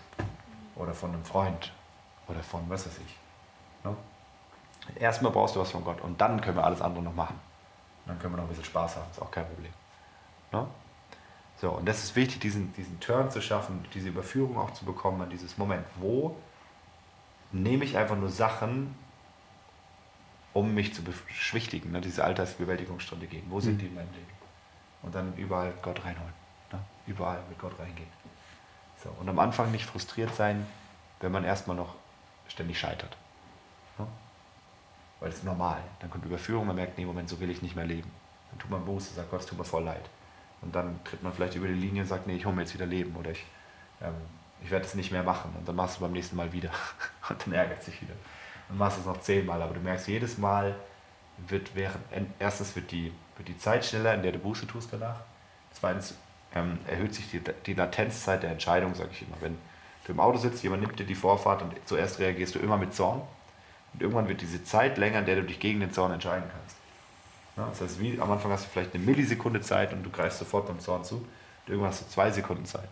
oder 0.77 0.95
von 0.95 1.13
einem 1.13 1.25
Freund 1.25 1.73
oder 2.29 2.43
von 2.43 2.63
was 2.69 2.87
weiß 2.87 2.99
ich. 2.99 3.17
Ne? 3.85 3.97
Erstmal 5.01 5.33
brauchst 5.33 5.57
du 5.57 5.61
was 5.61 5.71
von 5.71 5.85
Gott 5.85 6.01
und 6.01 6.21
dann 6.21 6.41
können 6.41 6.57
wir 6.57 6.65
alles 6.65 6.81
andere 6.81 7.03
noch 7.03 7.15
machen. 7.15 7.39
Dann 8.07 8.19
können 8.19 8.35
wir 8.35 8.37
noch 8.37 8.45
ein 8.45 8.49
bisschen 8.49 8.65
Spaß 8.65 8.97
haben, 8.97 9.11
ist 9.11 9.21
auch 9.21 9.31
kein 9.31 9.47
Problem. 9.47 9.73
Ne? 10.53 10.67
So, 11.61 11.71
und 11.71 11.87
das 11.87 12.05
ist 12.05 12.15
wichtig, 12.15 12.41
diesen, 12.41 12.73
diesen 12.75 13.01
Turn 13.01 13.31
zu 13.31 13.41
schaffen, 13.41 13.85
diese 13.95 14.09
Überführung 14.09 14.59
auch 14.59 14.73
zu 14.75 14.85
bekommen 14.85 15.23
an 15.23 15.31
dieses 15.31 15.57
Moment. 15.57 15.85
Wo 15.97 16.37
nehme 17.53 17.85
ich 17.85 17.97
einfach 17.97 18.17
nur 18.17 18.29
Sachen, 18.29 18.95
um 20.55 20.73
mich 20.73 20.95
zu 20.95 21.03
beschwichtigen, 21.03 21.91
ne? 21.91 22.01
diese 22.01 22.25
Alltagsbewältigungsstrategien. 22.25 23.43
Wo 23.51 23.61
sind 23.61 23.83
die 23.83 23.87
in 23.87 23.95
meinem 23.95 24.13
Leben? 24.13 24.33
Und 25.03 25.15
dann 25.15 25.37
überall 25.37 25.75
Gott 25.83 26.03
reinholen. 26.05 26.33
Ne? 26.73 26.79
Überall 27.07 27.43
mit 27.49 27.59
Gott 27.59 27.79
reingehen. 27.79 28.09
So, 29.03 29.11
und 29.21 29.29
am 29.29 29.39
Anfang 29.39 29.71
nicht 29.73 29.85
frustriert 29.85 30.35
sein, 30.35 30.65
wenn 31.21 31.33
man 31.33 31.45
erstmal 31.45 31.77
noch 31.77 31.97
ständig 32.49 32.79
scheitert. 32.79 33.17
Ne? 33.99 34.07
Weil 35.21 35.29
das 35.29 35.39
ist 35.39 35.45
normal. 35.45 35.83
Dann 36.01 36.09
kommt 36.09 36.25
Überführung, 36.25 36.67
man 36.67 36.77
merkt, 36.77 36.97
nee, 36.97 37.05
Moment, 37.05 37.29
so 37.29 37.41
will 37.41 37.51
ich 37.51 37.61
nicht 37.61 37.75
mehr 37.75 37.85
leben. 37.85 38.11
Dann 38.51 38.61
tut 38.61 38.71
man 38.71 38.85
Buße, 38.85 39.13
sagt 39.13 39.31
Gott, 39.31 39.41
es 39.41 39.47
tut 39.47 39.59
mir 39.59 39.65
voll 39.65 39.83
leid. 39.83 40.09
Und 40.63 40.75
dann 40.75 41.03
tritt 41.05 41.23
man 41.23 41.33
vielleicht 41.33 41.57
über 41.57 41.67
die 41.67 41.75
Linie 41.75 42.03
und 42.03 42.09
sagt, 42.09 42.29
nee, 42.29 42.37
ich 42.37 42.47
hole 42.47 42.55
mir 42.55 42.63
jetzt 42.63 42.75
wieder 42.75 42.87
Leben 42.87 43.15
oder 43.17 43.33
ich, 43.33 43.45
ähm, 44.01 44.15
ich 44.63 44.71
werde 44.71 44.87
es 44.87 44.95
nicht 44.95 45.11
mehr 45.11 45.25
machen. 45.25 45.53
Und 45.59 45.69
dann 45.69 45.75
machst 45.75 45.97
du 45.97 46.01
beim 46.03 46.13
nächsten 46.13 46.37
Mal 46.37 46.53
wieder. 46.53 46.71
Und 47.29 47.45
dann 47.45 47.55
ärgert 47.55 47.83
sich 47.83 48.01
wieder. 48.01 48.15
Dann 48.69 48.79
machst 48.79 48.99
es 48.99 49.07
noch 49.07 49.21
zehnmal, 49.21 49.61
aber 49.63 49.75
du 49.75 49.81
merkst, 49.81 50.09
jedes 50.09 50.39
Mal 50.39 50.75
wird 51.49 51.75
während, 51.75 51.99
erstens 52.39 52.75
wird 52.77 52.91
die, 52.91 53.13
wird 53.37 53.49
die 53.49 53.59
Zeit 53.59 53.85
schneller, 53.85 54.15
in 54.15 54.23
der 54.23 54.33
du 54.33 54.39
Buße 54.39 54.67
tust 54.67 54.93
danach. 54.93 55.21
Zweitens 55.73 56.15
ähm, 56.55 56.79
erhöht 56.87 57.15
sich 57.15 57.31
die, 57.31 57.41
die 57.67 57.75
Latenzzeit 57.75 58.43
der 58.43 58.51
Entscheidung, 58.51 58.95
sage 58.95 59.11
ich 59.13 59.23
immer. 59.23 59.37
Wenn 59.41 59.59
du 60.05 60.13
im 60.13 60.21
Auto 60.21 60.39
sitzt, 60.39 60.63
jemand 60.63 60.83
nimmt 60.83 60.99
dir 60.99 61.07
die 61.07 61.15
Vorfahrt 61.15 61.63
und 61.63 61.75
zuerst 61.85 62.19
reagierst 62.19 62.55
du 62.55 62.59
immer 62.61 62.77
mit 62.77 62.95
Zorn. 62.95 63.23
Und 63.93 64.03
irgendwann 64.03 64.29
wird 64.29 64.41
diese 64.41 64.63
Zeit 64.65 64.99
länger, 64.99 65.21
in 65.21 65.27
der 65.27 65.37
du 65.37 65.43
dich 65.43 65.61
gegen 65.61 65.81
den 65.81 65.93
Zorn 65.93 66.13
entscheiden 66.13 66.45
kannst. 66.51 66.77
Ja, 67.57 67.67
das 67.69 67.81
heißt, 67.81 68.01
wie 68.01 68.21
am 68.21 68.31
Anfang 68.31 68.51
hast 68.51 68.65
du 68.65 68.69
vielleicht 68.71 68.95
eine 68.95 69.05
Millisekunde 69.05 69.61
Zeit 69.61 69.93
und 69.93 70.03
du 70.03 70.11
greifst 70.11 70.41
sofort 70.41 70.67
beim 70.67 70.81
Zorn 70.81 71.05
zu. 71.05 71.17
Und 71.17 71.27
irgendwann 71.69 71.91
hast 71.91 72.03
du 72.03 72.09
zwei 72.09 72.31
Sekunden 72.31 72.65
Zeit. 72.67 72.89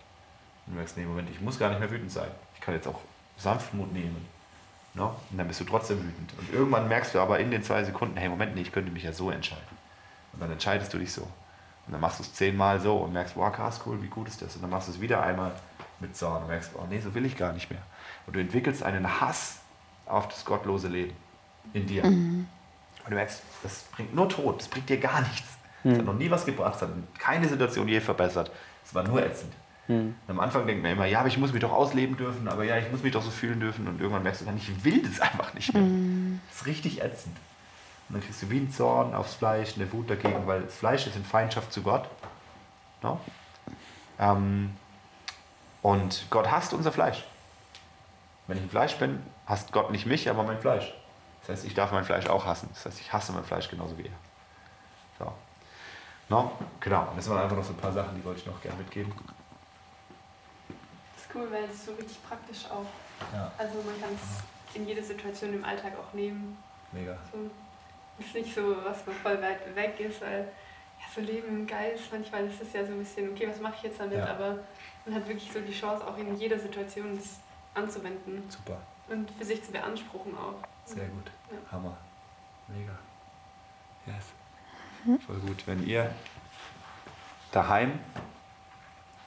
Und 0.66 0.74
du 0.74 0.76
merkst, 0.76 0.96
nee, 0.96 1.04
Moment, 1.04 1.28
ich 1.30 1.40
muss 1.40 1.58
gar 1.58 1.70
nicht 1.70 1.80
mehr 1.80 1.90
wütend 1.90 2.12
sein. 2.12 2.30
Ich 2.54 2.60
kann 2.60 2.74
jetzt 2.74 2.86
auch 2.86 3.00
Sanftmut 3.36 3.92
nehmen. 3.92 4.24
No? 4.94 5.16
Und 5.30 5.38
dann 5.38 5.48
bist 5.48 5.60
du 5.60 5.64
trotzdem 5.64 5.98
wütend. 5.98 6.34
Und 6.38 6.52
irgendwann 6.52 6.88
merkst 6.88 7.14
du 7.14 7.20
aber 7.20 7.38
in 7.38 7.50
den 7.50 7.62
zwei 7.62 7.82
Sekunden, 7.84 8.16
hey, 8.16 8.28
Moment, 8.28 8.54
nee, 8.54 8.62
ich 8.62 8.72
könnte 8.72 8.90
mich 8.90 9.02
ja 9.04 9.12
so 9.12 9.30
entscheiden. 9.30 9.62
Und 10.32 10.40
dann 10.42 10.50
entscheidest 10.50 10.92
du 10.92 10.98
dich 10.98 11.12
so. 11.12 11.22
Und 11.22 11.92
dann 11.92 12.00
machst 12.00 12.18
du 12.18 12.22
es 12.22 12.34
zehnmal 12.34 12.78
so 12.80 12.96
und 12.98 13.12
merkst, 13.12 13.36
wow, 13.36 13.52
krass, 13.52 13.80
cool, 13.86 14.02
wie 14.02 14.08
gut 14.08 14.28
ist 14.28 14.42
das? 14.42 14.54
Und 14.56 14.62
dann 14.62 14.70
machst 14.70 14.88
du 14.88 14.92
es 14.92 15.00
wieder 15.00 15.22
einmal 15.22 15.52
mit 16.00 16.16
Zorn 16.16 16.42
und 16.42 16.48
merkst, 16.48 16.72
oh 16.74 16.86
nee, 16.88 17.00
so 17.00 17.14
will 17.14 17.24
ich 17.24 17.36
gar 17.36 17.52
nicht 17.52 17.70
mehr. 17.70 17.82
Und 18.26 18.36
du 18.36 18.40
entwickelst 18.40 18.82
einen 18.82 19.20
Hass 19.20 19.60
auf 20.06 20.28
das 20.28 20.44
gottlose 20.44 20.88
Leben 20.88 21.14
in 21.72 21.86
dir. 21.86 22.04
Und 22.04 22.46
du 23.08 23.14
merkst, 23.14 23.42
das 23.62 23.84
bringt 23.94 24.14
nur 24.14 24.28
Tod, 24.28 24.60
das 24.60 24.68
bringt 24.68 24.88
dir 24.88 24.98
gar 24.98 25.22
nichts. 25.22 25.48
Das 25.84 25.98
hat 25.98 26.04
noch 26.04 26.14
nie 26.14 26.30
was 26.30 26.44
gebracht, 26.44 26.74
das 26.74 26.82
hat 26.82 26.90
keine 27.18 27.48
Situation 27.48 27.88
je 27.88 28.00
verbessert. 28.00 28.50
Es 28.84 28.94
war 28.94 29.02
nur 29.02 29.24
ätzend. 29.24 29.52
Und 30.00 30.16
am 30.28 30.40
Anfang 30.40 30.66
denkt 30.66 30.82
man 30.82 30.92
immer, 30.92 31.06
ja, 31.06 31.20
aber 31.20 31.28
ich 31.28 31.38
muss 31.38 31.52
mich 31.52 31.60
doch 31.60 31.72
ausleben 31.72 32.16
dürfen, 32.16 32.48
aber 32.48 32.64
ja, 32.64 32.78
ich 32.78 32.90
muss 32.90 33.02
mich 33.02 33.12
doch 33.12 33.22
so 33.22 33.30
fühlen 33.30 33.60
dürfen. 33.60 33.86
Und 33.86 34.00
irgendwann 34.00 34.22
merkst 34.22 34.42
du 34.42 34.44
dann, 34.44 34.56
ich 34.56 34.84
will 34.84 35.02
das 35.02 35.20
einfach 35.20 35.54
nicht 35.54 35.72
mehr. 35.74 35.82
Das 36.48 36.60
ist 36.60 36.66
richtig 36.66 37.02
ätzend. 37.02 37.36
Und 38.08 38.16
dann 38.16 38.22
kriegst 38.22 38.42
du 38.42 38.50
wie 38.50 38.58
einen 38.58 38.70
Zorn 38.70 39.14
aufs 39.14 39.34
Fleisch, 39.34 39.74
eine 39.76 39.90
Wut 39.92 40.10
dagegen, 40.10 40.46
weil 40.46 40.62
das 40.62 40.74
Fleisch 40.74 41.06
ist 41.06 41.16
in 41.16 41.24
Feindschaft 41.24 41.72
zu 41.72 41.82
Gott. 41.82 42.08
No? 43.02 43.20
Ähm, 44.18 44.76
und 45.82 46.26
Gott 46.30 46.50
hasst 46.50 46.74
unser 46.74 46.92
Fleisch. 46.92 47.24
Wenn 48.46 48.58
ich 48.58 48.62
ein 48.64 48.70
Fleisch 48.70 48.96
bin, 48.96 49.22
hasst 49.46 49.72
Gott 49.72 49.90
nicht 49.90 50.06
mich, 50.06 50.28
aber 50.28 50.42
mein 50.42 50.58
Fleisch. 50.58 50.92
Das 51.40 51.50
heißt, 51.50 51.64
ich 51.64 51.74
darf 51.74 51.90
mein 51.92 52.04
Fleisch 52.04 52.28
auch 52.28 52.46
hassen. 52.46 52.68
Das 52.72 52.86
heißt, 52.86 53.00
ich 53.00 53.12
hasse 53.12 53.32
mein 53.32 53.44
Fleisch 53.44 53.68
genauso 53.68 53.96
wie 53.98 54.04
er. 54.04 54.12
So. 55.18 55.32
No? 56.28 56.52
Genau. 56.80 57.08
Und 57.10 57.16
das 57.16 57.28
waren 57.28 57.42
einfach 57.42 57.56
noch 57.56 57.64
so 57.64 57.72
ein 57.72 57.78
paar 57.78 57.92
Sachen, 57.92 58.14
die 58.16 58.24
wollte 58.24 58.40
ich 58.40 58.46
noch 58.46 58.60
gerne 58.60 58.78
mitgeben. 58.78 59.12
Das 61.32 61.42
ist 61.42 61.48
cool, 61.48 61.52
weil 61.52 61.64
es 61.64 61.84
so 61.86 61.92
richtig 61.92 62.22
praktisch 62.22 62.64
auch. 62.66 62.86
Ja. 63.32 63.50
Also 63.56 63.74
man 63.82 63.98
kann 64.00 64.10
es 64.14 64.76
in 64.76 64.86
jede 64.86 65.02
Situation 65.02 65.54
im 65.54 65.64
Alltag 65.64 65.92
auch 65.98 66.12
nehmen. 66.12 66.58
Mega. 66.92 67.16
So, 67.30 67.50
ist 68.18 68.34
nicht 68.34 68.54
so, 68.54 68.76
was 68.84 69.04
so 69.04 69.12
voll 69.12 69.40
weit 69.40 69.74
weg 69.74 69.98
ist, 70.00 70.20
weil 70.20 70.48
ja, 71.00 71.06
so 71.14 71.20
Leben 71.20 71.48
im 71.48 71.66
Geist, 71.66 72.04
manchmal 72.12 72.46
ist 72.46 72.60
es 72.60 72.72
ja 72.72 72.84
so 72.84 72.92
ein 72.92 72.98
bisschen, 72.98 73.30
okay, 73.30 73.48
was 73.48 73.60
mache 73.60 73.74
ich 73.78 73.82
jetzt 73.84 74.00
damit? 74.00 74.18
Ja. 74.18 74.28
Aber 74.28 74.58
man 75.06 75.14
hat 75.14 75.26
wirklich 75.26 75.50
so 75.50 75.60
die 75.60 75.72
Chance, 75.72 76.06
auch 76.06 76.16
in 76.18 76.36
jeder 76.36 76.58
Situation 76.58 77.16
es 77.16 77.38
anzuwenden 77.74 78.42
Super. 78.50 78.78
und 79.08 79.30
für 79.30 79.44
sich 79.44 79.62
zu 79.64 79.72
beanspruchen 79.72 80.36
auch. 80.36 80.56
Sehr 80.84 81.06
gut. 81.06 81.30
Ja. 81.50 81.72
Hammer. 81.72 81.96
Mega. 82.68 82.98
Yes. 84.06 85.20
Voll 85.26 85.38
gut. 85.38 85.66
Wenn 85.66 85.84
ihr 85.86 86.14
daheim 87.50 87.98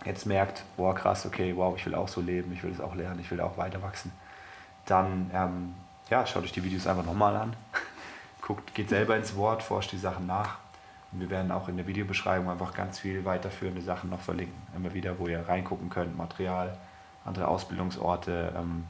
jetzt 0.05 0.25
merkt, 0.25 0.63
boah 0.77 0.93
krass, 0.93 1.25
okay, 1.25 1.55
wow, 1.55 1.75
ich 1.75 1.85
will 1.85 1.95
auch 1.95 2.07
so 2.07 2.21
leben, 2.21 2.53
ich 2.53 2.63
will 2.63 2.71
es 2.71 2.79
auch 2.79 2.95
lernen, 2.95 3.19
ich 3.19 3.29
will 3.31 3.41
auch 3.41 3.57
weiter 3.57 3.81
wachsen, 3.81 4.11
dann 4.85 5.31
ähm, 5.33 5.75
ja, 6.09 6.25
schaut 6.25 6.43
euch 6.43 6.51
die 6.51 6.63
Videos 6.63 6.87
einfach 6.87 7.05
nochmal 7.05 7.35
an. 7.35 7.55
Guckt, 8.41 8.75
geht 8.75 8.89
selber 8.89 9.15
ins 9.17 9.35
Wort, 9.35 9.63
forscht 9.63 9.91
die 9.91 9.97
Sachen 9.97 10.27
nach. 10.27 10.57
Und 11.11 11.21
wir 11.21 11.29
werden 11.29 11.51
auch 11.51 11.67
in 11.67 11.77
der 11.77 11.87
Videobeschreibung 11.87 12.49
einfach 12.49 12.73
ganz 12.73 12.99
viel 12.99 13.25
weiterführende 13.25 13.81
Sachen 13.81 14.09
noch 14.09 14.19
verlinken. 14.19 14.55
Immer 14.75 14.93
wieder, 14.93 15.17
wo 15.17 15.27
ihr 15.27 15.47
reingucken 15.47 15.89
könnt, 15.89 16.15
Material, 16.15 16.77
andere 17.23 17.47
Ausbildungsorte, 17.47 18.53
ähm, 18.55 18.85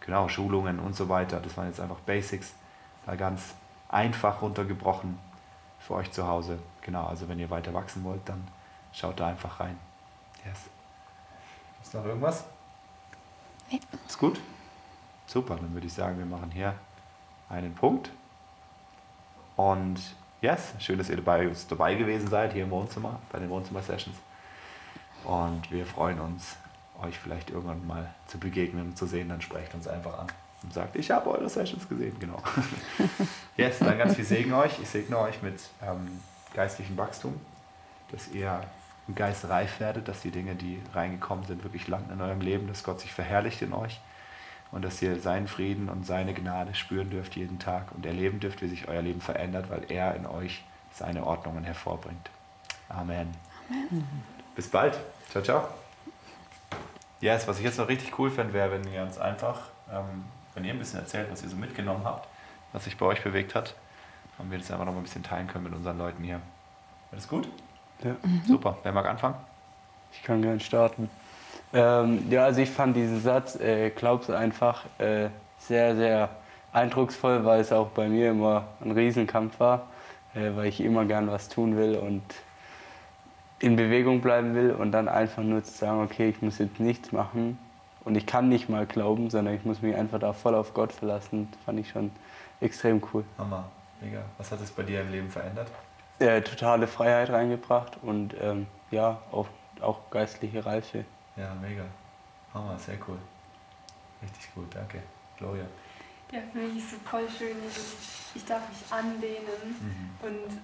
genau, 0.00 0.28
Schulungen 0.28 0.80
und 0.80 0.96
so 0.96 1.08
weiter. 1.08 1.38
Das 1.40 1.56
waren 1.56 1.66
jetzt 1.66 1.80
einfach 1.80 2.00
Basics, 2.00 2.54
da 3.04 3.14
ganz 3.14 3.54
einfach 3.88 4.42
runtergebrochen 4.42 5.18
für 5.78 5.94
euch 5.94 6.10
zu 6.10 6.26
Hause. 6.26 6.58
Genau, 6.82 7.06
also 7.06 7.28
wenn 7.28 7.38
ihr 7.38 7.50
weiter 7.50 7.74
wachsen 7.74 8.02
wollt, 8.02 8.28
dann 8.28 8.48
schaut 8.92 9.20
da 9.20 9.28
einfach 9.28 9.60
rein. 9.60 9.78
Yes. 10.46 10.58
Ist 11.82 11.94
noch 11.94 12.04
irgendwas? 12.04 12.44
Nee. 13.70 13.80
Ist 14.06 14.18
gut? 14.18 14.40
Super, 15.26 15.56
dann 15.56 15.72
würde 15.74 15.86
ich 15.86 15.92
sagen, 15.92 16.18
wir 16.18 16.26
machen 16.26 16.50
hier 16.52 16.74
einen 17.48 17.74
Punkt. 17.74 18.10
Und 19.56 19.98
yes, 20.40 20.74
schön, 20.78 20.98
dass 20.98 21.08
ihr 21.08 21.16
dabei, 21.16 21.50
dabei 21.68 21.94
gewesen 21.94 22.28
seid 22.28 22.52
hier 22.52 22.64
im 22.64 22.70
Wohnzimmer, 22.70 23.18
bei 23.32 23.38
den 23.38 23.50
Wohnzimmer-Sessions. 23.50 24.16
Und 25.24 25.70
wir 25.70 25.86
freuen 25.86 26.20
uns, 26.20 26.56
euch 27.02 27.18
vielleicht 27.18 27.50
irgendwann 27.50 27.86
mal 27.86 28.14
zu 28.26 28.38
begegnen 28.38 28.88
und 28.88 28.98
zu 28.98 29.06
sehen. 29.06 29.28
Dann 29.28 29.40
sprecht 29.40 29.74
uns 29.74 29.88
einfach 29.88 30.18
an 30.18 30.26
und 30.62 30.72
sagt, 30.72 30.96
ich 30.96 31.10
habe 31.10 31.30
eure 31.30 31.48
Sessions 31.48 31.88
gesehen. 31.88 32.16
Genau. 32.18 32.42
Yes, 33.56 33.78
dann 33.78 33.96
ganz 33.96 34.14
viel 34.16 34.24
Segen 34.24 34.52
euch. 34.52 34.78
Ich 34.82 34.88
segne 34.90 35.16
euch 35.18 35.40
mit 35.40 35.58
ähm, 35.82 36.20
geistlichem 36.52 36.94
Wachstum, 36.98 37.40
dass 38.12 38.28
ihr 38.28 38.60
im 39.08 39.14
Geist 39.14 39.48
reif 39.48 39.80
werdet, 39.80 40.08
dass 40.08 40.20
die 40.20 40.30
Dinge, 40.30 40.54
die 40.54 40.80
reingekommen 40.94 41.44
sind, 41.44 41.62
wirklich 41.62 41.88
landen 41.88 42.12
in 42.12 42.20
eurem 42.20 42.40
Leben, 42.40 42.66
dass 42.66 42.82
Gott 42.82 43.00
sich 43.00 43.12
verherrlicht 43.12 43.62
in 43.62 43.72
euch 43.72 44.00
und 44.72 44.84
dass 44.84 45.00
ihr 45.00 45.20
seinen 45.20 45.46
Frieden 45.46 45.88
und 45.88 46.06
seine 46.06 46.34
Gnade 46.34 46.74
spüren 46.74 47.10
dürft 47.10 47.36
jeden 47.36 47.58
Tag 47.58 47.92
und 47.92 48.04
erleben 48.04 48.40
dürft, 48.40 48.62
wie 48.62 48.68
sich 48.68 48.88
euer 48.88 49.02
Leben 49.02 49.20
verändert, 49.20 49.70
weil 49.70 49.90
er 49.90 50.14
in 50.16 50.26
euch 50.26 50.64
seine 50.92 51.24
Ordnungen 51.24 51.64
hervorbringt. 51.64 52.30
Amen. 52.88 53.28
Amen. 53.68 54.24
Bis 54.54 54.68
bald. 54.68 54.98
Ciao, 55.30 55.42
ciao. 55.42 55.68
Yes, 57.20 57.46
was 57.46 57.58
ich 57.58 57.64
jetzt 57.64 57.78
noch 57.78 57.88
richtig 57.88 58.18
cool 58.18 58.30
fände, 58.30 58.52
wäre, 58.52 58.72
wenn 58.72 58.84
ihr 58.92 59.00
ganz 59.00 59.18
einfach, 59.18 59.60
ähm, 59.90 60.24
wenn 60.54 60.64
ihr 60.64 60.72
ein 60.72 60.78
bisschen 60.78 61.00
erzählt, 61.00 61.30
was 61.30 61.42
ihr 61.42 61.48
so 61.48 61.56
mitgenommen 61.56 62.04
habt, 62.04 62.28
was 62.72 62.84
sich 62.84 62.96
bei 62.96 63.06
euch 63.06 63.22
bewegt 63.22 63.54
hat, 63.54 63.74
und 64.38 64.50
wir 64.50 64.58
das 64.58 64.70
einfach 64.70 64.84
noch 64.84 64.92
mal 64.92 64.98
ein 64.98 65.04
bisschen 65.04 65.22
teilen 65.22 65.46
können 65.46 65.64
mit 65.64 65.74
unseren 65.74 65.96
Leuten 65.96 66.22
hier. 66.22 66.40
Alles 67.10 67.26
gut? 67.26 67.48
Ja. 68.02 68.16
Super. 68.46 68.76
Wer 68.82 68.92
mag 68.92 69.06
anfangen? 69.06 69.36
Ich 70.12 70.22
kann 70.22 70.42
gerne 70.42 70.60
starten. 70.60 71.10
Ähm, 71.72 72.30
ja, 72.30 72.44
also 72.44 72.60
ich 72.60 72.70
fand 72.70 72.96
diesen 72.96 73.20
Satz, 73.20 73.56
äh, 73.56 73.90
glaub's 73.90 74.30
einfach, 74.30 74.84
äh, 74.98 75.28
sehr, 75.58 75.96
sehr 75.96 76.28
eindrucksvoll, 76.72 77.44
weil 77.44 77.60
es 77.60 77.72
auch 77.72 77.88
bei 77.88 78.08
mir 78.08 78.30
immer 78.30 78.64
ein 78.84 78.92
Riesenkampf 78.92 79.58
war, 79.60 79.86
äh, 80.34 80.50
weil 80.54 80.66
ich 80.66 80.80
immer 80.80 81.04
gern 81.04 81.28
was 81.28 81.48
tun 81.48 81.76
will 81.76 81.96
und 81.96 82.22
in 83.58 83.76
Bewegung 83.76 84.20
bleiben 84.20 84.54
will 84.54 84.72
und 84.72 84.92
dann 84.92 85.08
einfach 85.08 85.42
nur 85.42 85.64
zu 85.64 85.72
sagen, 85.72 86.02
okay, 86.02 86.28
ich 86.28 86.42
muss 86.42 86.58
jetzt 86.58 86.78
nichts 86.78 87.12
machen 87.12 87.58
und 88.04 88.14
ich 88.14 88.26
kann 88.26 88.48
nicht 88.48 88.68
mal 88.68 88.86
glauben, 88.86 89.30
sondern 89.30 89.54
ich 89.54 89.64
muss 89.64 89.80
mich 89.80 89.96
einfach 89.96 90.18
da 90.18 90.32
voll 90.32 90.54
auf 90.54 90.74
Gott 90.74 90.92
verlassen, 90.92 91.48
fand 91.64 91.80
ich 91.80 91.88
schon 91.88 92.10
extrem 92.60 93.02
cool. 93.12 93.24
Hammer. 93.38 93.64
Mega. 94.00 94.20
Was 94.36 94.52
hat 94.52 94.60
es 94.60 94.70
bei 94.70 94.82
dir 94.82 95.00
im 95.00 95.10
Leben 95.10 95.30
verändert? 95.30 95.68
Äh, 96.18 96.40
totale 96.42 96.86
Freiheit 96.86 97.30
reingebracht 97.30 97.98
und 98.02 98.34
ähm, 98.40 98.66
ja, 98.90 99.20
auch, 99.32 99.46
auch 99.80 99.98
geistliche 100.10 100.64
Reife. 100.64 101.04
Ja, 101.36 101.54
mega. 101.56 101.84
Hammer, 102.54 102.78
sehr 102.78 102.96
cool. 103.06 103.18
Richtig 104.22 104.54
gut, 104.54 104.74
danke. 104.74 105.02
Gloria. 105.36 105.66
Ja, 106.32 106.40
für 106.52 106.58
mich 106.58 106.78
ist 106.78 106.90
so 106.92 106.96
voll 107.04 107.28
schön, 107.28 107.56
ich 108.34 108.44
darf 108.46 108.62
mich 108.68 108.90
anlehnen 108.90 109.76
Mhm. 110.20 110.26
und 110.26 110.60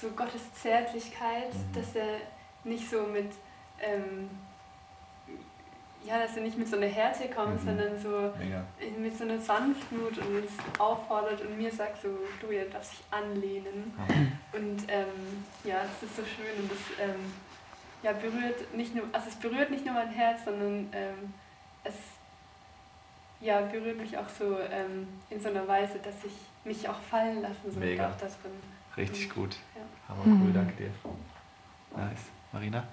so 0.00 0.08
Gottes 0.10 0.52
Zärtlichkeit, 0.54 1.52
Mhm. 1.54 1.72
dass 1.74 1.94
er 1.94 2.16
nicht 2.64 2.88
so 2.88 3.02
mit, 3.02 3.30
ähm, 3.80 4.30
ja, 6.06 6.18
dass 6.20 6.36
er 6.36 6.42
nicht 6.42 6.58
mit 6.58 6.68
so 6.68 6.76
einer 6.76 6.86
Härte 6.86 7.28
kommt, 7.28 7.60
Mhm. 7.62 7.66
sondern 7.66 7.98
so 7.98 8.32
Mega. 8.38 8.62
mit 8.98 9.16
so 9.16 9.24
einer 9.24 9.38
Sanftmut 9.38 10.18
und 10.18 10.36
uns 10.42 10.52
auffordert 10.78 11.40
und 11.40 11.56
mir 11.56 11.70
sagt 11.72 12.02
so, 12.02 12.08
du, 12.40 12.50
ihr 12.52 12.68
darfst 12.68 12.92
dich 12.92 13.04
anlehnen. 13.10 13.92
Hammer. 13.96 14.26
Und 14.52 14.82
ähm, 14.88 15.44
ja, 15.64 15.80
das 15.82 16.02
ist 16.08 16.16
so 16.16 16.22
schön 16.24 16.62
und 16.62 16.70
das 16.70 16.78
ähm, 17.00 17.32
ja, 18.02 18.12
berührt 18.12 18.74
nicht 18.74 18.94
nur, 18.94 19.04
also 19.12 19.28
es 19.28 19.36
berührt 19.36 19.70
nicht 19.70 19.84
nur 19.84 19.94
mein 19.94 20.10
Herz, 20.10 20.44
sondern 20.44 20.88
ähm, 20.92 21.32
es 21.84 21.94
ja, 23.40 23.60
berührt 23.62 23.98
mich 23.98 24.16
auch 24.16 24.28
so 24.28 24.58
ähm, 24.70 25.08
in 25.30 25.40
so 25.40 25.48
einer 25.48 25.66
Weise, 25.66 25.98
dass 25.98 26.14
ich 26.24 26.32
mich 26.64 26.88
auch 26.88 27.00
fallen 27.10 27.42
lassen 27.42 27.70
soll 27.70 27.80
Mega. 27.82 28.08
auch 28.08 28.16
da 28.16 28.26
drin. 28.26 28.52
Richtig 28.96 29.28
gut. 29.34 29.56
Ja. 29.74 29.82
Hammer 30.08 30.22
cool, 30.26 30.32
Mhm. 30.50 30.54
danke 30.54 30.72
dir. 30.74 30.90
Nice. 31.96 32.20
Marina? 32.52 32.84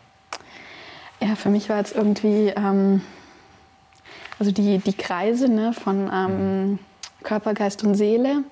Ja, 1.21 1.35
für 1.35 1.49
mich 1.49 1.69
war 1.69 1.77
jetzt 1.77 1.95
irgendwie, 1.95 2.51
ähm, 2.55 3.01
also 4.39 4.51
die, 4.51 4.79
die 4.79 4.93
Kreise 4.93 5.47
ne, 5.47 5.71
von 5.71 6.09
ähm, 6.11 6.79
Körper, 7.23 7.53
Geist 7.53 7.83
und 7.83 7.95
Seele 7.95 8.43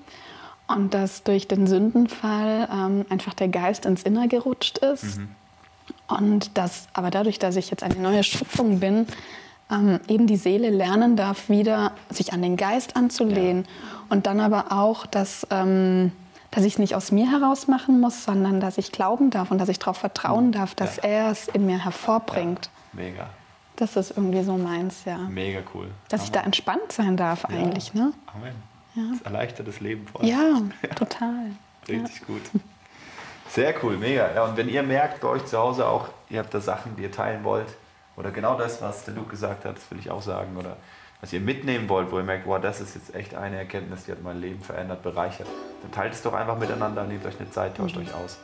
und 0.67 0.93
dass 0.93 1.23
durch 1.23 1.47
den 1.47 1.65
Sündenfall 1.65 2.69
ähm, 2.71 3.05
einfach 3.09 3.33
der 3.33 3.47
Geist 3.47 3.85
ins 3.85 4.03
Inner 4.03 4.27
gerutscht 4.27 4.77
ist. 4.77 5.17
Mhm. 5.17 5.29
Und 6.07 6.57
dass 6.57 6.87
aber 6.93 7.09
dadurch, 7.09 7.39
dass 7.39 7.55
ich 7.55 7.71
jetzt 7.71 7.81
eine 7.81 7.95
neue 7.95 8.23
Schöpfung 8.23 8.79
bin, 8.79 9.07
ähm, 9.71 9.99
eben 10.07 10.27
die 10.27 10.37
Seele 10.37 10.69
lernen 10.69 11.15
darf, 11.15 11.49
wieder 11.49 11.93
sich 12.09 12.33
an 12.33 12.41
den 12.41 12.55
Geist 12.55 12.95
anzulehnen. 12.95 13.65
Und 14.09 14.27
dann 14.27 14.39
aber 14.39 14.71
auch, 14.71 15.07
dass, 15.07 15.45
ähm, 15.49 16.11
dass 16.51 16.63
ich 16.63 16.73
es 16.73 16.79
nicht 16.79 16.95
aus 16.95 17.11
mir 17.11 17.29
heraus 17.31 17.67
machen 17.67 17.99
muss, 17.99 18.23
sondern 18.23 18.59
dass 18.59 18.77
ich 18.77 18.91
glauben 18.91 19.29
darf 19.29 19.51
und 19.51 19.59
dass 19.59 19.69
ich 19.69 19.79
darauf 19.79 19.97
vertrauen 19.97 20.51
darf, 20.51 20.73
dass 20.75 20.97
Ja. 20.97 21.03
er 21.03 21.31
es 21.31 21.47
in 21.47 21.65
mir 21.65 21.83
hervorbringt. 21.83 22.69
Mega. 22.93 23.29
Das 23.75 23.95
ist 23.95 24.11
irgendwie 24.17 24.43
so 24.43 24.57
meins, 24.57 25.05
ja. 25.05 25.17
Mega 25.17 25.61
cool. 25.73 25.87
Dass 26.09 26.23
ich 26.23 26.31
da 26.31 26.41
entspannt 26.41 26.91
sein 26.91 27.15
darf 27.17 27.43
Ja. 27.43 27.49
eigentlich, 27.49 27.93
ne? 27.93 28.13
Amen. 28.35 28.55
Ja. 28.95 29.03
Das 29.13 29.21
erleichtert 29.21 29.67
das 29.67 29.79
Leben 29.79 30.05
voll. 30.07 30.25
Ja, 30.25 30.61
total. 30.95 31.51
Richtig 31.87 32.25
gut. 32.27 32.41
Sehr 33.49 33.73
cool, 33.83 33.97
mega. 33.97 34.31
Ja, 34.33 34.43
und 34.45 34.57
wenn 34.57 34.69
ihr 34.69 34.83
merkt 34.83 35.21
bei 35.21 35.27
euch 35.27 35.45
zu 35.45 35.57
Hause 35.57 35.87
auch, 35.87 36.09
ihr 36.29 36.39
habt 36.39 36.53
da 36.53 36.59
Sachen, 36.59 36.95
die 36.95 37.03
ihr 37.03 37.11
teilen 37.11 37.43
wollt, 37.43 37.67
oder 38.15 38.31
genau 38.31 38.57
das, 38.57 38.81
was 38.81 39.05
der 39.05 39.13
Luke 39.13 39.29
gesagt 39.29 39.65
hat, 39.65 39.77
das 39.77 39.89
will 39.91 39.99
ich 39.99 40.11
auch 40.11 40.21
sagen, 40.21 40.57
oder 40.57 40.75
was 41.21 41.33
ihr 41.33 41.41
mitnehmen 41.41 41.89
wollt, 41.89 42.11
wo 42.11 42.17
ihr 42.17 42.23
merkt, 42.23 42.47
wow, 42.47 42.59
das 42.61 42.79
ist 42.79 42.95
jetzt 42.95 43.13
echt 43.13 43.35
eine 43.35 43.57
Erkenntnis, 43.57 44.05
die 44.05 44.11
hat 44.11 44.21
mein 44.21 44.39
Leben 44.39 44.61
verändert, 44.61 45.03
bereichert, 45.03 45.47
dann 45.81 45.91
teilt 45.91 46.13
es 46.13 46.21
doch 46.21 46.33
einfach 46.33 46.57
miteinander, 46.57 47.03
nehmt 47.03 47.25
euch 47.25 47.39
eine 47.39 47.49
Zeit, 47.51 47.75
tauscht 47.75 47.97
euch 47.97 48.13
aus. 48.13 48.37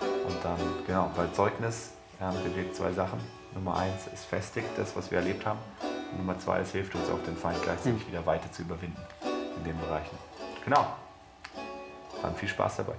Und 0.00 0.36
dann, 0.44 0.58
genau, 0.86 1.10
bei 1.16 1.26
Zeugnis 1.28 1.92
ähm, 2.20 2.34
bewirkt 2.44 2.76
zwei 2.76 2.92
Sachen. 2.92 3.18
Nummer 3.54 3.78
eins, 3.78 4.08
es 4.12 4.24
festigt 4.24 4.68
das, 4.76 4.94
was 4.94 5.10
wir 5.10 5.18
erlebt 5.18 5.46
haben. 5.46 5.58
Und 6.12 6.18
Nummer 6.18 6.38
zwei, 6.38 6.60
es 6.60 6.72
hilft 6.72 6.94
uns 6.94 7.08
auch, 7.08 7.22
den 7.24 7.36
Feind 7.36 7.62
gleichzeitig 7.62 8.06
wieder 8.06 8.24
weiter 8.26 8.50
zu 8.52 8.62
überwinden 8.62 9.00
in 9.56 9.64
den 9.64 9.78
Bereichen. 9.80 10.16
Genau. 10.64 10.86
Dann 12.20 12.34
viel 12.34 12.48
Spaß 12.48 12.76
dabei. 12.76 12.94